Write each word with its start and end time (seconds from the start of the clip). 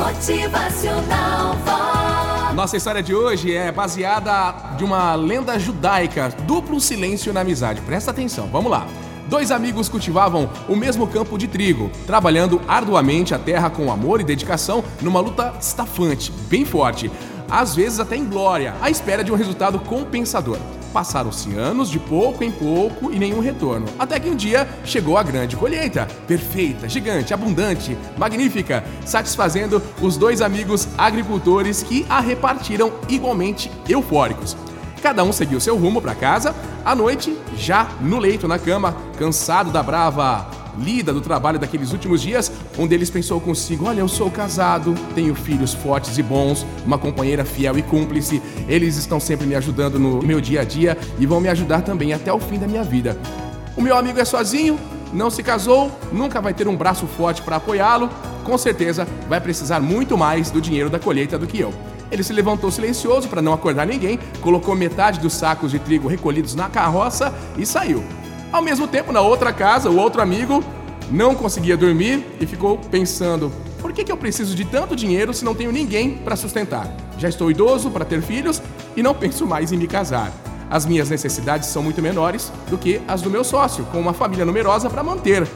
Motivacional 0.00 1.56
Vox. 1.56 2.54
Nossa 2.54 2.74
história 2.74 3.02
de 3.02 3.14
hoje 3.14 3.54
é 3.54 3.70
baseada 3.70 4.74
de 4.78 4.82
uma 4.82 5.14
lenda 5.14 5.58
judaica, 5.58 6.30
duplo 6.46 6.80
silêncio 6.80 7.34
na 7.34 7.42
amizade. 7.42 7.82
Presta 7.82 8.10
atenção, 8.10 8.48
vamos 8.50 8.70
lá. 8.70 8.86
Dois 9.28 9.50
amigos 9.50 9.90
cultivavam 9.90 10.48
o 10.66 10.74
mesmo 10.74 11.06
campo 11.06 11.36
de 11.36 11.46
trigo, 11.46 11.90
trabalhando 12.06 12.62
arduamente 12.66 13.34
a 13.34 13.38
terra 13.38 13.68
com 13.68 13.92
amor 13.92 14.22
e 14.22 14.24
dedicação 14.24 14.82
numa 15.02 15.20
luta 15.20 15.52
estafante, 15.60 16.32
bem 16.48 16.64
forte, 16.64 17.10
às 17.50 17.74
vezes 17.74 18.00
até 18.00 18.16
em 18.16 18.24
glória, 18.24 18.74
à 18.80 18.88
espera 18.88 19.24
de 19.24 19.32
um 19.32 19.36
resultado 19.36 19.78
compensador. 19.80 20.58
Passaram-se 20.92 21.54
anos 21.56 21.88
de 21.88 21.98
pouco 21.98 22.42
em 22.42 22.50
pouco 22.50 23.12
e 23.12 23.18
nenhum 23.18 23.40
retorno, 23.40 23.86
até 23.98 24.18
que 24.18 24.28
um 24.28 24.34
dia 24.34 24.68
chegou 24.84 25.16
a 25.16 25.22
grande 25.22 25.56
colheita, 25.56 26.08
perfeita, 26.26 26.88
gigante, 26.88 27.32
abundante, 27.32 27.96
magnífica, 28.16 28.84
satisfazendo 29.04 29.80
os 30.00 30.16
dois 30.16 30.42
amigos 30.42 30.88
agricultores 30.98 31.82
que 31.82 32.04
a 32.08 32.20
repartiram 32.20 32.92
igualmente 33.08 33.70
eufóricos. 33.88 34.56
Cada 35.00 35.24
um 35.24 35.32
seguiu 35.32 35.60
seu 35.60 35.76
rumo 35.76 36.02
para 36.02 36.14
casa. 36.14 36.54
À 36.84 36.94
noite, 36.94 37.36
já 37.56 37.88
no 38.00 38.18
leito, 38.18 38.46
na 38.46 38.58
cama, 38.58 38.94
cansado 39.18 39.70
da 39.70 39.82
brava 39.82 40.59
lida 40.78 41.12
do 41.12 41.20
trabalho 41.20 41.58
daqueles 41.58 41.92
últimos 41.92 42.20
dias, 42.20 42.50
um 42.78 42.86
deles 42.86 43.10
pensou 43.10 43.40
consigo: 43.40 43.86
Olha, 43.86 44.00
eu 44.00 44.08
sou 44.08 44.30
casado, 44.30 44.94
tenho 45.14 45.34
filhos 45.34 45.74
fortes 45.74 46.18
e 46.18 46.22
bons, 46.22 46.66
uma 46.84 46.98
companheira 46.98 47.44
fiel 47.44 47.78
e 47.78 47.82
cúmplice. 47.82 48.42
Eles 48.68 48.96
estão 48.96 49.18
sempre 49.18 49.46
me 49.46 49.54
ajudando 49.54 49.98
no 49.98 50.22
meu 50.22 50.40
dia 50.40 50.60
a 50.60 50.64
dia 50.64 50.96
e 51.18 51.26
vão 51.26 51.40
me 51.40 51.48
ajudar 51.48 51.82
também 51.82 52.12
até 52.12 52.32
o 52.32 52.38
fim 52.38 52.58
da 52.58 52.66
minha 52.66 52.84
vida. 52.84 53.18
O 53.76 53.80
meu 53.80 53.96
amigo 53.96 54.18
é 54.18 54.24
sozinho, 54.24 54.78
não 55.12 55.30
se 55.30 55.42
casou, 55.42 55.90
nunca 56.12 56.40
vai 56.40 56.54
ter 56.54 56.68
um 56.68 56.76
braço 56.76 57.06
forte 57.06 57.42
para 57.42 57.56
apoiá-lo, 57.56 58.10
com 58.44 58.56
certeza 58.58 59.06
vai 59.28 59.40
precisar 59.40 59.80
muito 59.80 60.16
mais 60.16 60.50
do 60.50 60.60
dinheiro 60.60 60.90
da 60.90 60.98
colheita 60.98 61.38
do 61.38 61.46
que 61.46 61.60
eu. 61.60 61.72
Ele 62.10 62.22
se 62.22 62.32
levantou 62.32 62.70
silencioso 62.70 63.28
para 63.28 63.40
não 63.40 63.52
acordar 63.52 63.86
ninguém, 63.86 64.18
colocou 64.40 64.74
metade 64.74 65.20
dos 65.20 65.32
sacos 65.32 65.70
de 65.70 65.78
trigo 65.78 66.08
recolhidos 66.08 66.54
na 66.54 66.68
carroça 66.68 67.32
e 67.56 67.64
saiu. 67.64 68.02
Ao 68.52 68.60
mesmo 68.60 68.88
tempo, 68.88 69.12
na 69.12 69.20
outra 69.20 69.52
casa, 69.52 69.88
o 69.88 69.96
outro 69.96 70.20
amigo 70.20 70.62
não 71.10 71.34
conseguia 71.34 71.76
dormir 71.76 72.24
e 72.40 72.46
ficou 72.46 72.78
pensando: 72.78 73.52
por 73.80 73.92
que, 73.92 74.02
que 74.02 74.10
eu 74.10 74.16
preciso 74.16 74.56
de 74.56 74.64
tanto 74.64 74.96
dinheiro 74.96 75.32
se 75.32 75.44
não 75.44 75.54
tenho 75.54 75.70
ninguém 75.70 76.18
para 76.18 76.34
sustentar? 76.34 76.92
Já 77.16 77.28
estou 77.28 77.50
idoso 77.50 77.90
para 77.90 78.04
ter 78.04 78.20
filhos 78.20 78.60
e 78.96 79.02
não 79.02 79.14
penso 79.14 79.46
mais 79.46 79.70
em 79.70 79.76
me 79.76 79.86
casar. 79.86 80.32
As 80.68 80.84
minhas 80.84 81.08
necessidades 81.10 81.68
são 81.68 81.82
muito 81.82 82.02
menores 82.02 82.52
do 82.68 82.76
que 82.76 83.00
as 83.06 83.22
do 83.22 83.30
meu 83.30 83.44
sócio, 83.44 83.84
com 83.86 84.00
uma 84.00 84.12
família 84.12 84.44
numerosa 84.44 84.90
para 84.90 85.02
manter. 85.02 85.46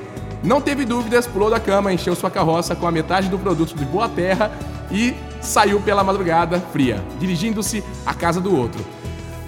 Não 0.42 0.60
teve 0.60 0.84
dúvidas, 0.84 1.26
pulou 1.26 1.50
da 1.50 1.58
cama, 1.58 1.92
encheu 1.92 2.14
sua 2.14 2.30
carroça 2.30 2.76
com 2.76 2.86
a 2.86 2.92
metade 2.92 3.28
do 3.28 3.38
produto 3.38 3.76
de 3.76 3.84
boa 3.84 4.08
terra 4.08 4.52
e 4.90 5.14
saiu 5.40 5.80
pela 5.80 6.04
madrugada 6.04 6.60
fria, 6.72 7.02
dirigindo-se 7.18 7.82
à 8.04 8.14
casa 8.14 8.40
do 8.40 8.56
outro. 8.56 8.84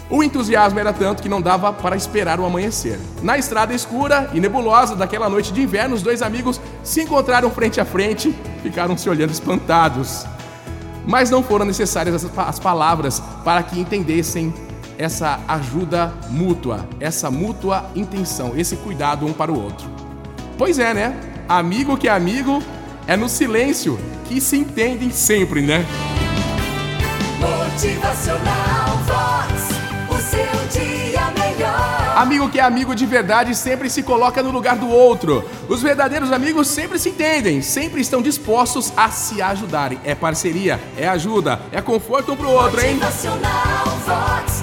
O 0.08 0.22
entusiasmo 0.22 0.78
era 0.78 0.92
tanto 0.92 1.20
que 1.20 1.28
não 1.28 1.42
dava 1.42 1.72
para 1.72 1.96
esperar 1.96 2.38
o 2.38 2.46
amanhecer. 2.46 2.98
Na 3.22 3.36
estrada 3.36 3.74
escura 3.74 4.30
e 4.32 4.38
nebulosa 4.38 4.94
daquela 4.94 5.28
noite 5.28 5.52
de 5.52 5.60
inverno, 5.60 5.96
os 5.96 6.02
dois 6.02 6.22
amigos 6.22 6.60
se 6.84 7.02
encontraram 7.02 7.50
frente 7.50 7.80
a 7.80 7.84
frente, 7.84 8.32
ficaram 8.62 8.96
se 8.96 9.08
olhando 9.10 9.32
espantados. 9.32 10.24
Mas 11.04 11.28
não 11.28 11.42
foram 11.42 11.64
necessárias 11.64 12.24
as 12.36 12.58
palavras 12.60 13.20
para 13.44 13.62
que 13.64 13.80
entendessem 13.80 14.54
essa 14.96 15.40
ajuda 15.48 16.12
mútua, 16.30 16.88
essa 17.00 17.30
mútua 17.30 17.90
intenção, 17.94 18.52
esse 18.56 18.76
cuidado 18.76 19.26
um 19.26 19.32
para 19.32 19.52
o 19.52 19.60
outro. 19.60 19.88
Pois 20.56 20.78
é, 20.78 20.94
né? 20.94 21.20
Amigo 21.48 21.96
que 21.96 22.08
é 22.08 22.12
amigo 22.12 22.62
é 23.08 23.16
no 23.16 23.28
silêncio 23.28 23.98
que 24.24 24.40
se 24.40 24.56
entendem 24.56 25.10
sempre, 25.10 25.62
né? 25.62 25.84
Motivacional 27.40 28.95
Amigo 32.16 32.48
que 32.48 32.58
é 32.58 32.62
amigo 32.62 32.94
de 32.94 33.04
verdade 33.04 33.54
sempre 33.54 33.90
se 33.90 34.02
coloca 34.02 34.42
no 34.42 34.50
lugar 34.50 34.76
do 34.76 34.88
outro. 34.88 35.44
Os 35.68 35.82
verdadeiros 35.82 36.32
amigos 36.32 36.66
sempre 36.66 36.98
se 36.98 37.10
entendem, 37.10 37.60
sempre 37.60 38.00
estão 38.00 38.22
dispostos 38.22 38.90
a 38.96 39.10
se 39.10 39.42
ajudarem. 39.42 40.00
É 40.02 40.14
parceria, 40.14 40.80
é 40.96 41.06
ajuda, 41.06 41.60
é 41.70 41.82
conforto 41.82 42.32
um 42.32 42.36
pro 42.36 42.48
outro, 42.48 42.80
hein? 42.80 42.98
Vox. 44.06 44.55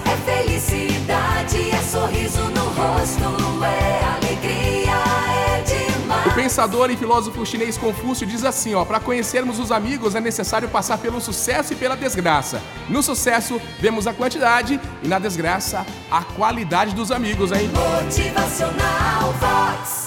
Pensador 6.36 6.90
e 6.90 6.98
filósofo 6.98 7.46
chinês 7.46 7.78
Confúcio 7.78 8.26
diz 8.26 8.44
assim, 8.44 8.74
ó, 8.74 8.84
para 8.84 9.00
conhecermos 9.00 9.60
os 9.60 9.72
amigos 9.72 10.16
é 10.16 10.20
necessário 10.20 10.68
passar 10.68 10.98
pelo 10.98 11.22
sucesso 11.22 11.74
e 11.74 11.76
pela 11.76 11.96
desgraça. 11.96 12.60
No 12.90 13.04
sucesso 13.04 13.62
vemos 13.80 14.08
a 14.08 14.14
quantidade 14.14 14.80
e 15.04 15.08
na 15.08 15.20
desgraça 15.20 15.86
a 16.10 16.24
qualidade 16.24 16.96
dos 16.96 17.12
amigos, 17.12 17.52
hein? 17.52 17.70
Motivacional 17.70 19.32
Vox. 19.34 20.04